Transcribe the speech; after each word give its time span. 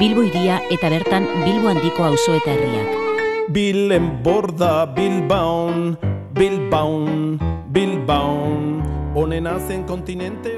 Bilbo 0.00 0.22
iria 0.24 0.54
eta 0.72 0.88
bertan 0.88 1.26
Bilbo 1.44 1.68
handiko 1.68 2.06
auzo 2.08 2.32
eta 2.38 2.54
herriak. 2.54 2.94
Bilen 3.52 4.06
borda 4.24 4.86
Bilbaun, 4.96 5.92
Bilbaun, 6.32 7.36
Bilbaun, 7.68 8.80
onena 9.12 9.58
zen 9.60 9.84
kontinente 9.84 10.56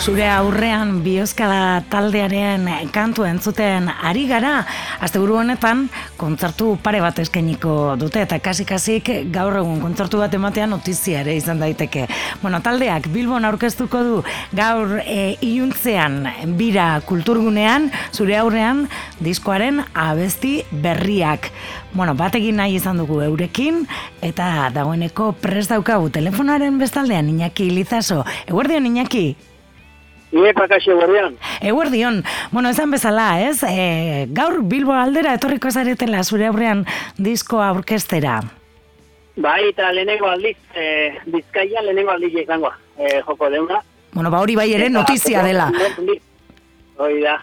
osoan. 0.00 0.20
aurrean 0.30 1.02
biozkala 1.04 1.82
taldearen 1.90 2.68
kantu 2.92 3.24
entzuten 3.24 3.88
ari 3.88 4.26
gara, 4.28 4.64
asteburu 5.00 5.36
honetan 5.40 5.88
kontzertu 6.16 6.78
pare 6.82 7.00
bat 7.00 7.18
eskainiko 7.18 7.96
dute 8.00 8.22
eta 8.22 8.38
kasi-kasik 8.38 9.10
gaur 9.32 9.56
egun 9.60 9.80
kontzertu 9.80 10.18
bat 10.18 10.32
ematea 10.34 10.66
notizia 10.66 11.20
ere 11.20 11.34
izan 11.36 11.60
daiteke. 11.60 12.06
Bueno, 12.42 12.60
taldeak 12.60 13.08
Bilbon 13.12 13.44
aurkeztuko 13.44 14.02
du 14.02 14.22
gaur 14.56 14.96
e, 15.04 15.36
iuntzean 15.42 16.24
bira 16.56 17.00
kulturgunean, 17.04 17.90
zure 18.12 18.38
aurrean 18.38 18.88
diskoaren 19.20 19.84
abesti 19.94 20.62
berriak. 20.70 21.50
Bueno, 21.92 22.14
batekin 22.14 22.56
nahi 22.56 22.78
izan 22.78 23.02
dugu 23.02 23.20
eurekin 23.26 23.84
eta 24.22 24.70
dagoeneko 24.74 25.32
prest 25.42 25.70
daukagu 25.70 26.10
telefonaren 26.10 26.78
bestaldean 26.78 27.28
Iñaki 27.28 27.70
Lizaso. 27.74 28.24
Eguerdion 28.46 28.86
Iñaki? 28.86 29.49
Ie, 30.30 30.52
pakaxo, 30.54 30.94
guardian. 30.94 31.36
Eguerdion. 31.60 32.22
Bueno, 32.52 32.70
esan 32.70 32.90
bezala, 32.90 33.40
ez? 33.42 33.64
E, 33.66 34.26
gaur 34.30 34.60
Bilbo 34.62 34.94
aldera 34.94 35.34
etorriko 35.34 35.72
zaretela 35.74 36.22
zure 36.22 36.46
aurrean 36.46 36.84
diskoa 37.18 37.72
orkestera. 37.74 38.38
Bai, 39.40 39.70
eta 39.72 39.90
lehenengo 39.92 40.28
aldiz, 40.30 40.56
e, 40.74 41.16
bizkaia 41.26 41.82
lehenengo 41.82 42.14
aldiz 42.14 42.34
izango, 42.44 42.70
e, 42.98 43.20
joko 43.26 43.50
deuna. 43.50 43.80
Bueno, 44.12 44.30
ba 44.30 44.40
hori 44.42 44.54
bai 44.54 44.68
ere 44.74 44.90
notizia 44.90 45.42
dela. 45.42 45.70
Hoi 47.00 47.20
da. 47.22 47.40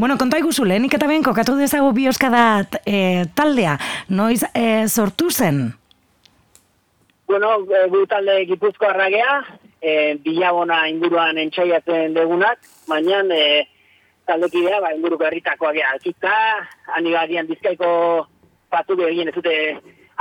bueno, 0.00 0.18
konta 0.18 0.38
iguzu, 0.42 0.64
lehenik 0.64 0.94
eta 0.98 1.06
behin 1.06 1.22
kokatu 1.22 1.54
dezago 1.60 1.92
bioskada 1.92 2.64
e, 2.86 3.26
taldea, 3.38 3.76
noiz 4.08 4.42
e, 4.54 4.88
sortu 4.88 5.30
zen? 5.30 5.68
Bueno, 7.28 7.58
gu 7.64 8.06
talde 8.10 8.40
gipuzko 8.48 8.88
arragea, 8.88 9.42
e, 9.82 10.14
bilabona 10.24 10.86
inguruan 10.88 11.38
entxaiatzen 11.42 12.14
degunak, 12.14 12.62
baina 12.88 13.22
e, 13.34 13.66
taldekidea, 14.26 14.80
ba, 14.80 14.92
inguruko 14.94 15.26
herritakoak 15.26 15.80
ea, 15.80 15.90
alkitza, 15.96 16.34
anibadian 16.98 17.50
bizkaiko 17.50 17.90
patu 18.70 18.96
egin 19.08 19.28
ez 19.28 19.34
dute 19.34 19.56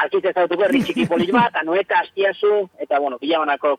alkitza 0.02 0.34
ezautuko 0.34 0.66
herri 0.66 0.82
txiki 0.84 1.08
polit 1.08 1.32
bat, 1.40 1.56
anueta, 1.62 2.02
astiazu, 2.02 2.66
eta, 2.82 3.00
bueno, 3.00 3.22
bilabonako 3.22 3.78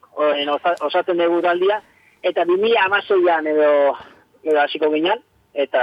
osatzen 0.88 1.18
dugu 1.18 1.42
taldia, 1.42 1.82
eta 2.22 2.46
2000 2.46 2.84
amazoian 2.86 3.46
edo, 3.50 3.72
edo 4.44 4.60
hasiko 4.62 4.92
ginen, 4.94 5.18
eta 5.52 5.82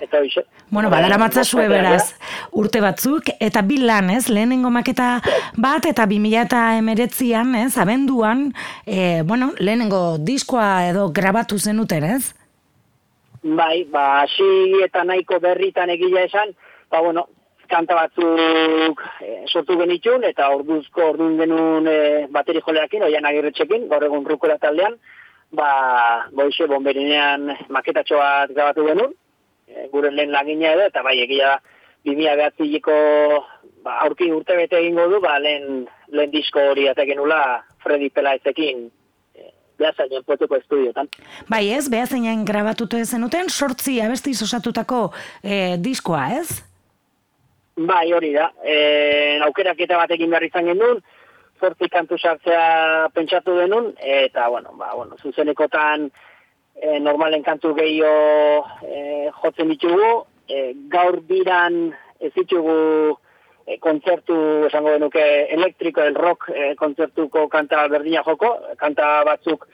eta 0.00 0.20
hoxe. 0.20 0.44
Bueno, 0.70 0.90
badara 0.90 1.18
matzazue 1.20 1.66
beraz 1.68 2.14
urte 2.52 2.80
batzuk, 2.82 3.30
eta 3.40 3.62
bi 3.66 3.78
lan, 3.82 4.10
ez, 4.10 4.28
lehenengo 4.28 4.70
maketa 4.74 5.20
bat, 5.60 5.86
eta 5.86 6.06
bi 6.10 6.18
mila 6.22 6.44
eta 6.46 6.62
emeretzian, 6.78 7.54
ez, 7.58 7.76
abenduan, 7.78 8.50
e, 8.86 9.22
bueno, 9.26 9.52
lehenengo 9.58 10.18
diskoa 10.18 10.88
edo 10.90 11.08
grabatu 11.14 11.58
zenuten, 11.58 12.04
ez? 12.04 12.34
Bai, 13.42 13.84
ba, 13.92 14.22
hasi 14.22 14.82
eta 14.84 15.04
nahiko 15.04 15.40
berritan 15.40 15.90
egila 15.94 16.26
esan, 16.28 16.52
ba, 16.90 17.00
bueno, 17.00 17.28
kanta 17.70 17.94
batzuk 17.94 19.00
e, 19.22 19.44
sortu 19.46 19.78
genitxun, 19.78 20.26
eta 20.26 20.50
orduzko 20.56 21.12
ordun 21.14 21.38
genuen 21.38 21.86
e, 21.88 21.98
bateri 22.34 22.62
joleakin, 22.66 23.06
oian 23.06 23.30
agirretxekin, 23.30 23.88
gaur 23.88 24.04
egun 24.04 24.26
rukura 24.26 24.58
taldean, 24.58 24.98
ba, 25.54 25.70
boixe, 26.34 26.66
bomberinean 26.70 27.48
maketatxo 27.70 28.18
bat 28.18 28.52
grabatu 28.54 28.86
genuen, 28.90 29.14
Eh, 29.70 29.88
gure 29.92 30.10
lehen 30.10 30.32
lagina 30.34 30.72
edo, 30.74 30.86
eta 30.90 31.02
bai 31.06 31.16
egia 31.22 31.54
bimia 32.04 32.36
behatziko 32.38 32.94
ba, 33.84 33.98
aurki 34.06 34.30
urte 34.32 34.56
bete 34.56 34.78
egingo 34.80 35.06
du, 35.10 35.20
ba, 35.24 35.36
lehen, 35.42 35.84
lehen 36.12 36.32
disko 36.32 36.70
hori 36.72 36.88
atekin 36.90 37.20
nula 37.20 37.40
Freddy 37.82 38.10
Pelaezekin 38.14 38.86
eh, 39.36 39.52
behazainen 39.80 40.24
potuko 40.28 40.58
estudiotan. 40.60 41.10
Bai 41.50 41.66
ez, 41.76 41.86
behazeinen 41.92 42.44
grabatutu 42.48 43.00
zenuten, 43.04 43.48
sortzi 43.50 44.00
abesti 44.04 44.34
osatutako 44.48 45.06
e, 45.42 45.76
diskoa 45.80 46.26
ez? 46.40 46.60
Bai, 47.80 48.10
hori 48.12 48.34
da. 48.34 48.50
E, 48.64 49.38
aukerak 49.46 49.78
eta 49.80 50.00
batekin 50.00 50.30
behar 50.32 50.44
izan 50.44 50.68
genuen, 50.68 51.00
sortzi 51.60 51.88
kantu 51.92 52.18
sartzea 52.18 53.08
pentsatu 53.14 53.56
denun, 53.56 53.92
eta, 54.00 54.48
bueno, 54.52 54.74
ba, 54.80 54.92
bueno, 54.96 55.16
zuzenekotan 55.20 56.08
e, 56.76 56.98
normalen 57.00 57.44
kantu 57.44 57.72
gehiago 57.76 58.66
e, 58.84 59.30
jotzen 59.40 59.72
ditugu, 59.72 60.10
e, 60.50 60.72
gaur 60.90 61.20
biran 61.26 61.80
ez 62.20 62.32
ditugu 62.34 62.76
e, 63.66 63.78
kontzertu, 63.78 64.36
esango 64.68 64.96
denuke, 64.96 65.22
elektriko, 65.56 66.02
el 66.02 66.18
rock 66.18 66.50
e, 66.50 66.74
kontzertuko 66.80 67.46
kanta 67.52 67.86
berdina 67.92 68.24
joko, 68.26 68.56
kanta 68.80 69.20
batzuk 69.28 69.66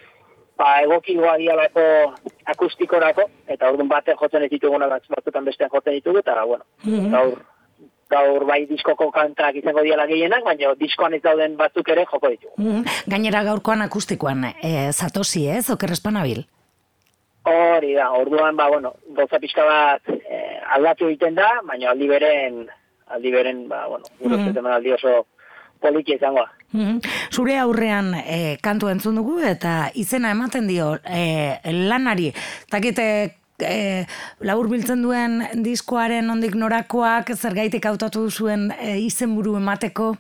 ba, 0.59 0.79
egokigoa 0.85 1.37
dialako 1.41 1.83
akustikorako, 2.53 3.29
eta 3.49 3.69
orduan 3.71 3.91
bate 3.91 4.17
jotzen 4.17 4.47
ez 4.47 4.53
dituguna 4.53 4.89
batzutan 4.89 5.45
bestean 5.45 5.73
jotzen 5.73 5.99
ditugu, 5.99 6.23
eta, 6.25 6.39
bueno, 6.45 6.67
mm 6.85 7.13
gaur 7.17 7.45
gaur 8.07 8.45
bai 8.47 8.61
diskoko 8.71 9.09
kantak 9.11 9.57
izango 9.59 9.83
diala 9.83 10.05
gehienak, 10.07 10.45
baina 10.47 10.77
diskoan 10.79 11.17
ez 11.17 11.23
dauden 11.25 11.57
batzuk 11.59 11.89
ere 11.91 12.05
joko 12.07 12.31
ditugu. 12.31 12.55
Mm 12.63 12.85
Gainera 13.11 13.43
gaurkoan 13.49 13.83
akustikoan, 13.83 14.45
e, 14.63 14.93
zatosi 14.93 15.49
ez, 15.51 15.65
okerrespanabil? 15.75 16.45
Hori 17.47 17.93
da, 17.95 18.13
orduan, 18.15 18.57
ba, 18.59 18.69
bueno, 18.71 18.95
goza 19.17 19.41
pixka 19.43 19.67
bat 19.67 20.16
aldatu 20.75 21.09
egiten 21.09 21.35
da, 21.35 21.61
baina 21.65 21.91
aldi 21.91 22.09
beren, 22.09 22.67
aldi 23.07 23.33
beren, 23.33 23.69
ba, 23.69 23.87
bueno, 23.89 24.05
gure 24.21 24.37
mm 24.37 24.53
-hmm. 24.53 24.75
aldi 24.75 24.93
oso 24.93 25.27
poliki 25.81 26.15
izango. 26.15 26.47
Mm 26.73 27.01
Zure 27.31 27.59
aurrean 27.59 28.15
e, 28.15 28.57
kantu 28.63 28.89
entzun 28.89 29.17
dugu 29.17 29.41
eta 29.41 29.91
izena 29.95 30.31
ematen 30.31 30.67
dio 30.67 30.99
e, 31.05 31.59
lanari. 31.73 32.33
Takite 32.71 33.37
e, 33.61 34.05
labur 34.41 34.69
biltzen 34.69 35.03
duen 35.03 35.43
diskoaren 35.65 36.31
ondik 36.31 36.55
norakoak 36.55 37.35
zergaitik 37.37 37.87
hautatu 37.87 38.31
zuen 38.31 38.71
e, 38.81 38.99
izenburu 38.99 39.57
emateko? 39.57 40.15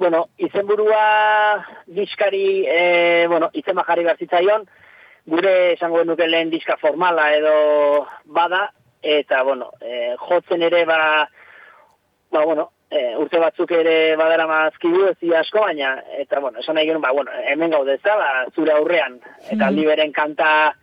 Bueno, 0.00 0.28
izenburua 0.38 1.64
diskari, 1.86 2.64
e, 2.64 3.26
bueno, 3.28 3.50
izen 3.52 3.76
jarri 3.86 4.04
garzitzaion, 4.04 4.62
gure 5.28 5.72
esango 5.74 6.04
nuke 6.04 6.26
lehen 6.26 6.50
diska 6.50 6.78
formala 6.80 7.26
edo 7.36 8.06
bada, 8.24 8.70
eta, 9.02 9.42
bueno, 9.42 9.72
e, 9.80 10.14
jotzen 10.18 10.62
ere, 10.62 10.84
ba, 10.84 11.28
ba, 12.30 12.44
bueno, 12.44 12.70
e, 12.90 13.14
urte 13.16 13.38
batzuk 13.38 13.70
ere 13.72 14.16
badara 14.16 14.46
mazkidu 14.46 15.06
ez 15.08 15.32
asko, 15.38 15.64
baina, 15.64 15.94
eta, 16.18 16.40
bueno, 16.40 16.60
esan 16.60 16.74
nahi 16.74 16.86
genuen, 16.86 17.02
ba, 17.02 17.12
bueno, 17.12 17.30
hemen 17.48 17.70
gaude 17.70 17.94
ez 17.94 18.02
da, 18.02 18.16
ba, 18.16 18.30
zure 18.54 18.72
aurrean, 18.72 19.20
eta 19.50 19.70
mm 19.70 19.76
-hmm. 19.76 20.12
kanta, 20.12 20.74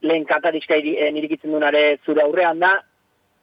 lehen 0.00 0.24
kanta 0.24 0.50
diska 0.50 0.76
e, 0.76 1.10
nirikitzen 1.10 1.52
dunare 1.52 1.98
zure 2.04 2.22
aurrean 2.22 2.58
da, 2.58 2.82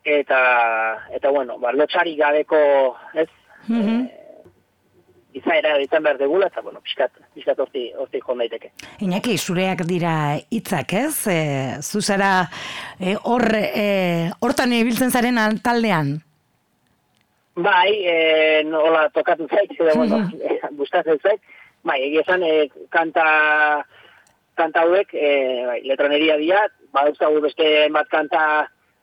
eta, 0.03 1.07
eta, 1.11 1.29
bueno, 1.29 1.57
ba, 1.59 1.71
lotxarik 1.71 2.17
gabeko, 2.17 2.97
ez, 3.13 3.29
mm 3.67 4.20
izaera 5.37 5.75
izan 5.81 6.03
behar 6.03 6.17
degula, 6.19 6.47
eta, 6.51 6.61
bueno, 6.61 6.81
pixkat, 6.83 7.13
pixkat 7.35 7.59
orti, 7.63 7.85
orti 7.99 8.19
joan 8.23 8.41
daiteke. 8.43 8.71
Iñaki, 9.05 9.37
zureak 9.37 9.85
dira 9.87 10.13
hitzak 10.51 10.93
ez? 10.99 11.15
E, 11.31 11.37
zuzara, 11.81 12.49
e, 12.99 13.15
hor, 13.23 13.47
e, 13.55 14.31
hortan 14.43 14.75
ibiltzen 14.75 15.11
zaren 15.11 15.39
taldean? 15.63 16.17
Bai, 17.55 17.91
e, 18.07 18.17
nola 18.67 19.07
tokatu 19.15 19.47
zaik, 19.47 19.73
edo, 19.79 19.95
bueno, 19.95 20.21
gustatzen 20.79 21.19
zaik, 21.19 21.41
bai, 21.87 21.99
egia 22.09 22.25
esan, 22.25 22.43
e, 22.43 22.69
kanta, 22.93 23.25
kanta 24.59 24.85
hauek, 24.85 25.15
e, 25.15 25.33
bai, 25.67 25.81
letraneria 25.87 26.37
dira, 26.41 26.65
ba, 26.91 27.07
beste 27.07 27.73
bat 27.91 28.09
kanta, 28.11 28.45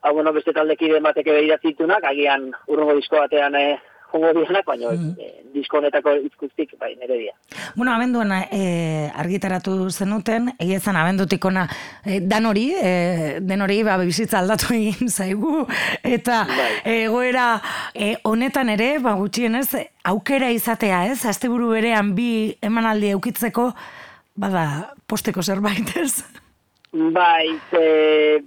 hau, 0.00 0.14
bueno, 0.14 0.32
beste 0.32 0.52
taldekide 0.52 1.00
bateke 1.04 1.32
behiratzitunak, 1.32 2.04
agian 2.04 2.50
urrungo 2.68 2.96
disko 3.00 3.20
batean, 3.24 3.56
e, 3.56 3.78
jongo 4.12 4.32
dianak, 4.32 4.64
baina 4.66 4.90
mm. 4.92 5.10
e, 5.20 5.28
diskonetako 5.54 6.14
izkustik, 6.24 6.72
bai, 6.80 6.94
nire 6.96 7.18
dia. 7.18 7.34
Bueno, 7.76 7.92
abenduan 7.92 8.32
e, 8.32 9.10
argitaratu 9.14 9.74
zenuten, 9.90 10.52
egizan 10.58 10.96
abendutik 10.96 11.44
ona, 11.44 11.66
e, 12.04 12.20
dan 12.24 12.48
hori, 12.48 12.70
e, 12.74 13.38
den 13.44 13.64
hori, 13.64 13.82
ba, 13.86 13.98
bizitza 14.00 14.40
aldatu 14.40 14.72
egin 14.76 15.12
zaigu, 15.18 15.66
eta 16.02 16.42
bai. 16.48 16.70
egoera 17.04 17.48
e, 17.94 18.14
honetan 18.28 18.72
ere, 18.74 18.94
ba, 19.04 19.16
gutxienez, 19.20 19.68
aukera 20.08 20.50
izatea, 20.54 21.04
ez? 21.12 21.20
Asteburu 21.28 21.72
berean 21.76 22.14
bi 22.16 22.30
emanaldi 22.64 23.12
eukitzeko, 23.16 23.72
bada, 24.38 24.94
posteko 25.06 25.44
zerbait, 25.44 25.96
ez? 26.00 26.22
Bai, 26.92 27.52
e, 27.76 28.40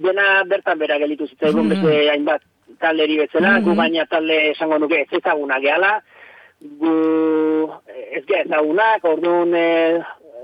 dena 0.00 0.40
bertan 0.48 0.80
bera 0.80 0.96
gelitu 1.02 1.28
zitzaigun, 1.28 1.66
mm. 1.66 1.74
beste 1.76 2.14
hainbat 2.14 2.49
talderi 2.80 3.18
bezala, 3.20 3.58
mm 3.58 3.64
gu 3.64 3.76
baina 3.78 4.06
talde 4.10 4.38
esango 4.50 4.78
nuke 4.78 5.04
ez 5.04 5.20
ezaguna 5.20 5.60
gehala, 5.62 5.92
gu 6.60 6.94
ez 8.16 8.24
geha 8.26 8.44
ezagunak, 8.44 9.04
orduan 9.04 9.54
e, 9.54 9.66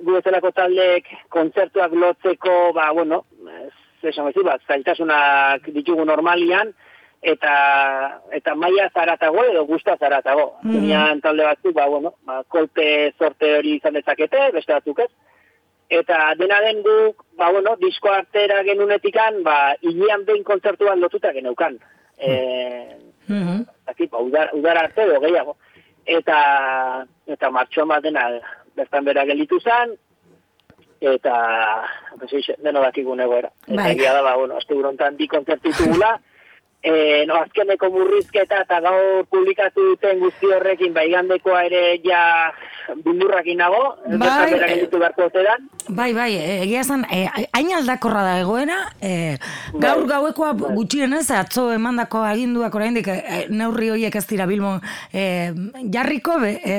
gu 0.02 0.16
bezalako 0.18 0.52
taldek 0.56 1.08
kontzertuak 1.32 1.92
lotzeko, 1.92 2.56
ba, 2.76 2.90
bueno, 2.96 3.24
ez 3.66 4.12
esan 4.12 4.28
bezu, 4.28 4.44
bat, 4.46 4.62
zailtasunak 4.68 5.70
ditugu 5.74 6.04
normalian, 6.04 6.72
eta 7.26 7.52
eta 8.36 8.54
maia 8.54 8.90
zaratago 8.94 9.44
edo 9.50 9.64
gusta 9.66 9.96
zaratago. 9.96 10.52
Mm 10.62 11.20
talde 11.24 11.44
batzuk, 11.44 11.74
ba, 11.74 11.88
bueno, 11.88 12.14
ba, 12.28 12.42
kolpe 12.48 13.12
sorte 13.18 13.56
hori 13.58 13.78
izan 13.80 13.96
dezakete, 13.98 14.50
beste 14.54 14.76
batzuk 14.76 15.00
ez. 15.06 15.10
Eta 15.88 16.34
dena 16.38 16.58
den 16.64 16.82
guk, 16.82 17.24
ba, 17.38 17.50
bueno, 17.54 17.76
disko 17.80 18.10
artera 18.10 18.62
genunetikan, 18.66 19.42
ba, 19.46 19.76
ilian 19.82 20.24
behin 20.26 20.42
kontzertuan 20.44 21.00
lotuta 21.00 21.32
geneukan 21.32 21.78
eh 22.18 22.96
mm 23.28 23.42
-hmm. 23.42 24.10
ba, 24.10 24.18
udar, 24.18 24.50
udar 24.52 24.78
arte 24.78 25.02
edo 25.02 25.20
gehiago 25.20 25.56
eta 26.06 27.06
eta 27.26 27.50
martxoan 27.50 27.88
bat 27.88 28.02
dena 28.02 28.40
bertan 28.76 29.04
bera 29.04 29.24
gelitu 29.26 29.60
zen 29.60 29.96
eta 31.00 31.34
pues, 32.18 32.46
deno 32.62 32.80
dakigun 32.80 33.20
egoera 33.20 33.50
eta 33.66 33.82
bai. 33.82 33.92
egia 33.92 34.12
da, 34.12 34.22
ba, 34.22 34.36
bueno, 34.36 34.56
azte 34.56 34.74
burontan 34.74 35.16
bi 35.16 35.28
konzertitugula 35.28 36.20
E, 36.86 37.24
no, 37.26 37.40
azkeneko 37.42 37.88
murrizketa 37.90 38.60
eta 38.62 38.78
gaur 38.84 39.24
publikatu 39.32 39.88
duten 39.90 40.20
guzti 40.22 40.52
horrekin 40.54 40.92
baigandekoa 40.94 41.64
ere 41.66 41.80
ja 42.04 42.20
bildurrakin 43.02 43.58
nago, 43.58 43.80
bai, 44.20 44.52
e, 44.54 44.86
bai, 45.88 46.12
bai, 46.14 46.28
egia 46.62 46.84
esan, 46.84 47.02
e, 47.10 47.24
hain 47.26 47.72
aldakorra 47.74 48.22
da 48.22 48.36
egoera, 48.38 48.76
e, 49.02 49.34
gaur 49.74 50.04
bai. 50.04 50.10
gauekoa 50.12 50.52
bai. 50.54 50.70
gutxienez, 50.76 51.24
atzo 51.34 51.66
emandako 51.74 52.22
aginduak 52.26 52.74
oraindik 52.78 53.10
e, 53.10 53.16
neurri 53.50 53.90
horiek 53.90 54.14
ez 54.20 54.24
dira 54.30 54.46
bilmo 54.46 54.76
e, 55.10 55.24
jarriko, 55.90 56.38
be, 56.42 56.52
e, 56.62 56.78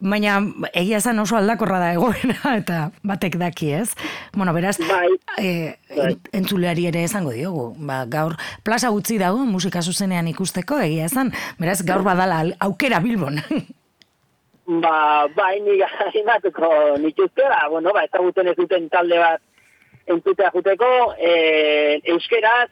baina 0.00 0.36
egia 0.74 1.00
esan 1.00 1.24
oso 1.24 1.38
aldakorra 1.40 1.80
da 1.86 1.92
egoera, 1.96 2.54
eta 2.60 2.82
batek 3.00 3.40
daki 3.40 3.72
ez. 3.80 3.88
Bueno, 4.36 4.52
beraz, 4.52 4.76
bai. 4.84 5.08
E, 5.40 5.50
bai. 5.94 6.12
entzuleari 6.36 6.88
ere 6.92 7.06
esango 7.08 7.32
diogu, 7.32 7.70
ba, 7.78 8.02
gaur 8.10 8.36
plaza 8.66 8.92
gutxi 8.92 9.16
dago 9.20 9.37
musika 9.46 9.82
zuzenean 9.82 10.28
ikusteko, 10.28 10.80
egia 10.84 11.06
esan, 11.06 11.32
beraz, 11.60 11.82
gaur 11.86 12.02
badala 12.06 12.44
aukera 12.60 13.00
bilbon. 13.04 13.42
Ba, 14.68 15.24
ba, 15.32 15.46
nik 15.64 15.80
animatuko 16.04 16.98
nik 17.00 17.16
ba, 17.32 17.68
bueno, 17.70 17.88
ba, 17.96 18.02
ezaguten 18.04 18.50
ez 18.50 18.56
duten 18.56 18.90
talde 18.92 19.16
bat 19.16 19.40
entzutea 20.12 20.50
juteko, 20.52 21.14
e, 21.16 22.00
euskeraz, 22.12 22.68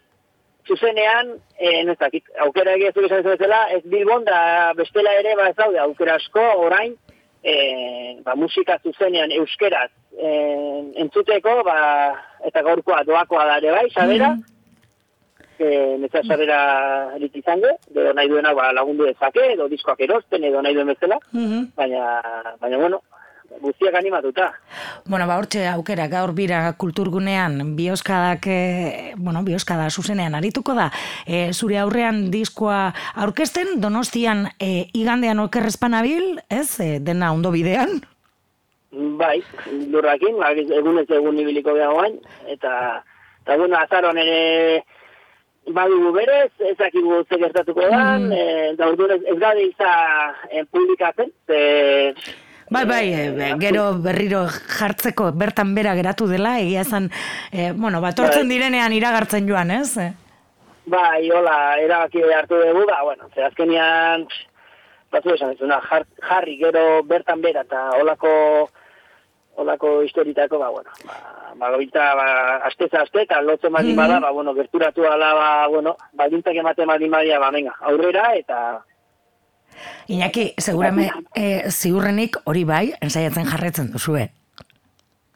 zuzenean, 0.68 1.30
e, 1.56 1.84
nezakit, 1.88 2.28
aukera 2.44 2.74
egia 2.76 2.92
zure 2.92 3.08
esan 3.08 3.38
zela, 3.38 3.62
ez 3.72 3.80
bilbon 3.84 4.26
da 4.28 4.74
bestela 4.76 5.14
ere, 5.20 5.36
ba, 5.38 5.48
ez 5.48 5.56
daude, 5.56 5.80
aukera 5.80 6.18
asko, 6.20 6.44
orain, 6.66 6.92
e, 7.40 7.54
ba, 8.26 8.36
musika 8.36 8.76
zuzenean 8.84 9.32
euskeraz 9.38 9.88
e, 10.12 10.34
entzuteko, 11.04 11.62
ba, 11.64 11.78
eta 12.44 12.64
gaurkoa 12.66 13.04
doakoa 13.08 13.48
da 13.52 13.56
ere 13.62 13.72
bai, 13.78 13.88
sabera, 13.94 14.34
mm 14.34 14.55
e, 15.60 15.96
netza 16.00 16.22
sarrera 16.22 16.60
erit 17.16 17.36
izango, 17.36 17.74
edo 17.90 18.12
nahi 18.14 18.28
duena 18.28 18.54
ba, 18.54 18.72
lagundu 18.76 19.08
dezake, 19.08 19.52
edo 19.54 19.68
diskoak 19.72 20.00
erosten, 20.06 20.44
edo 20.44 20.62
nahi 20.62 20.74
duen 20.74 20.94
bezala, 20.94 21.20
mm 21.32 21.68
baina, 21.76 22.02
baina, 22.60 22.78
bueno, 22.78 23.02
guztiak 23.60 23.94
animatuta. 23.94 24.50
Bueno, 25.06 25.26
ba, 25.26 25.38
hortxe 25.38 25.66
aukera, 25.68 26.08
gaur 26.12 26.32
bira 26.36 26.60
kulturgunean, 26.78 27.76
bioskadak, 27.76 28.46
e, 28.46 29.14
bueno, 29.16 29.42
bioskada 29.46 29.88
zuzenean 29.90 30.34
arituko 30.34 30.74
da, 30.74 30.90
e, 31.26 31.52
zure 31.52 31.78
aurrean 31.78 32.26
diskoa 32.30 32.92
aurkesten, 33.14 33.80
donostian 33.80 34.46
e, 34.58 34.88
igandean 34.94 35.40
okerrezpanabil, 35.46 36.40
ez, 36.50 36.68
e, 36.80 36.98
dena 37.00 37.32
ondo 37.32 37.52
bidean? 37.54 38.00
Bai, 38.96 39.40
lurrakin, 39.92 40.38
ba, 40.40 40.52
egun 40.56 41.02
ez 41.02 41.08
egun 41.10 41.38
ibiliko 41.42 41.74
behagoain, 41.76 42.20
eta, 42.48 43.02
eta 43.44 43.56
bueno, 43.60 43.76
azaron 43.78 44.18
ere, 44.18 44.84
badugu 45.74 46.12
berez, 46.14 46.50
ez 46.60 46.76
dakigu 46.78 47.22
ze 47.28 47.38
gertatuko 47.38 47.86
da, 47.90 48.18
mm. 48.18 48.32
e, 48.32 48.74
da 48.78 48.90
ez, 48.90 49.22
ez 49.32 49.38
gade 49.38 49.62
iza 49.66 49.92
e, 50.50 50.64
publikatzen, 50.64 51.32
ze... 51.46 52.14
Bai, 52.70 52.84
bai, 52.84 53.04
e, 53.14 53.50
gero 53.62 53.92
berriro 54.02 54.46
jartzeko 54.50 55.30
bertan 55.32 55.74
bera 55.74 55.94
geratu 55.94 56.26
dela, 56.26 56.56
egia 56.60 56.84
zen, 56.84 57.10
e, 57.52 57.72
bueno, 57.72 58.00
batortzen 58.00 58.46
bai. 58.46 58.56
direnean 58.56 58.92
iragartzen 58.92 59.46
joan, 59.48 59.70
ez? 59.70 59.94
Bai, 60.86 61.30
hola, 61.30 61.78
erabaki 61.82 62.22
hartu 62.34 62.58
dugu, 62.62 62.86
ba, 62.86 63.02
bueno, 63.02 63.30
ze 63.34 63.44
azkenian, 63.44 64.26
batu 65.10 65.34
esan 65.34 65.54
ez, 65.54 66.02
jarri 66.22 66.58
gero 66.62 67.02
bertan 67.04 67.42
bera, 67.42 67.66
eta 67.66 67.88
holako 68.00 68.68
olako 69.56 70.02
historitako, 70.02 70.58
ba, 70.58 70.68
bueno, 70.70 70.90
ba, 71.56 71.70
ba, 71.70 72.14
ba, 72.14 72.56
asteza 72.68 73.02
aste, 73.02 73.22
eta 73.22 73.40
lotzen 73.42 73.72
badi 73.72 73.92
mm 73.92 73.98
-hmm. 73.98 74.20
ba, 74.20 74.30
bueno, 74.30 74.54
gerturatu 74.54 75.04
ala, 75.06 75.34
ba, 75.34 75.68
bueno, 75.68 75.96
baldintzak 76.12 76.54
ematen 76.54 76.86
badi 76.86 77.08
badia, 77.08 77.38
ba, 77.38 77.50
venga, 77.50 77.74
aurrera, 77.80 78.34
eta... 78.34 78.84
Iñaki, 80.08 80.54
segurame, 80.58 81.10
eh, 81.34 81.70
ziurrenik 81.70 82.36
hori 82.44 82.64
bai, 82.64 82.94
ensaiatzen 83.00 83.44
jarretzen 83.44 83.92
duzue. 83.92 84.30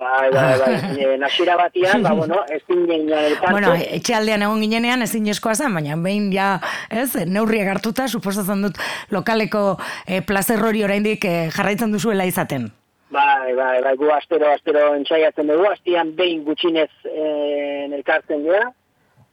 Bai, 0.01 0.31
bai, 0.33 0.59
bai, 0.59 0.97
e, 1.05 1.19
nasira 1.19 1.57
batian, 1.57 2.03
ba, 2.03 2.13
bueno, 2.13 2.41
ez 2.49 2.63
ginen 2.67 3.11
elkartu. 3.13 3.53
Bueno, 3.53 3.75
etxe 3.75 4.15
aldean 4.15 4.43
egon 4.43 4.63
ginenean 4.65 5.03
ezin 5.03 5.29
eskoa 5.29 5.55
zen, 5.55 5.75
baina 5.75 5.97
behin 5.97 6.33
ja, 6.33 6.55
ez, 6.89 7.13
neurriak 7.27 7.69
hartuta, 7.69 8.09
suposatzen 8.09 8.63
dut 8.63 8.81
lokaleko 9.11 9.77
e, 10.07 10.23
plazer 10.23 10.65
hori 10.65 10.85
oraindik 10.85 11.25
e, 11.29 11.51
jarraitzen 11.53 11.93
duzuela 11.93 12.25
izaten. 12.25 12.71
Bai, 13.11 13.55
bai, 13.59 13.83
bai, 13.83 13.97
gu 13.99 14.07
astero, 14.15 14.53
astero 14.55 14.93
entzaiatzen 14.95 15.49
dugu, 15.51 15.65
astian 15.67 16.13
behin 16.15 16.45
gutxinez 16.47 16.91
eh, 17.11 17.89
elkartzen 17.91 18.45
dira, 18.45 18.69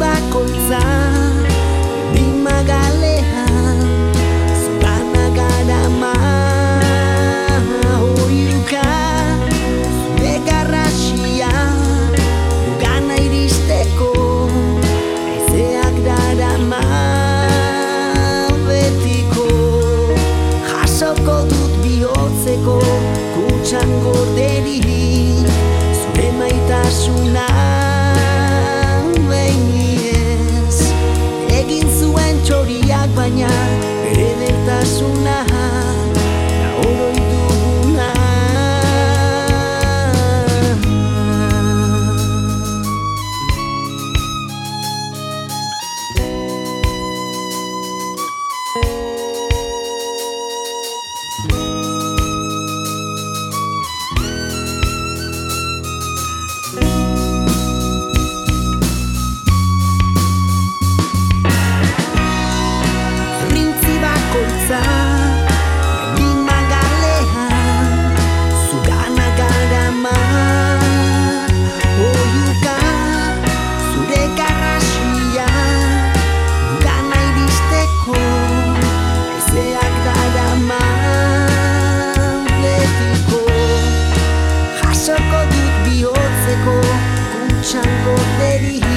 chẳng 87.66 88.06
một 88.06 88.24
nơi 88.40 88.95